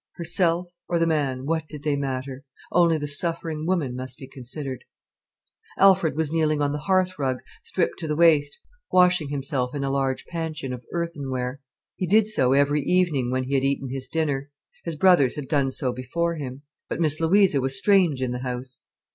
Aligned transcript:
Herself, 0.15 0.67
or 0.89 0.97
the 0.97 1.05
man, 1.05 1.45
what 1.45 1.67
did 1.67 1.83
they 1.83 1.95
matter? 1.95 2.43
Only 2.71 2.97
the 2.97 3.07
suffering 3.07 3.67
woman 3.67 3.95
must 3.95 4.17
be 4.17 4.27
considered. 4.27 4.83
Alfred 5.77 6.15
was 6.15 6.31
kneeling 6.31 6.59
on 6.59 6.71
the 6.71 6.79
hearthrug, 6.87 7.43
stripped 7.61 7.99
to 7.99 8.07
the 8.07 8.15
waist, 8.15 8.57
washing 8.91 9.29
himself 9.29 9.75
in 9.75 9.83
a 9.83 9.91
large 9.91 10.25
panchion 10.25 10.73
of 10.73 10.83
earthenware. 10.91 11.61
He 11.97 12.07
did 12.07 12.27
so 12.27 12.53
every 12.53 12.81
evening, 12.81 13.29
when 13.29 13.43
he 13.43 13.53
had 13.53 13.63
eaten 13.63 13.89
his 13.91 14.07
dinner; 14.07 14.49
his 14.85 14.95
brothers 14.95 15.35
had 15.35 15.47
done 15.47 15.69
so 15.69 15.93
before 15.93 16.33
him. 16.35 16.63
But 16.89 16.99
Miss 16.99 17.19
Louisa 17.19 17.61
was 17.61 17.77
strange 17.77 18.23
in 18.23 18.31
the 18.31 18.39
house. 18.39 18.85